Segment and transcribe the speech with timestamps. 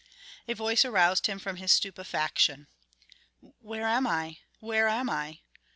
[0.47, 2.65] A voice aroused him from his stupefaction.
[3.59, 4.39] "Where am I...
[4.59, 5.41] where am I?"